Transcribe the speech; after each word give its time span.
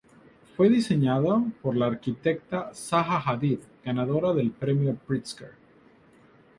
Fue 0.57 0.67
diseñado 0.67 1.45
por 1.61 1.77
la 1.77 1.85
arquitecta 1.85 2.71
Zaha 2.73 3.19
Hadid, 3.23 3.59
ganadora 3.85 4.33
del 4.33 4.49
Premio 4.49 4.95
Pritzker. 4.95 5.51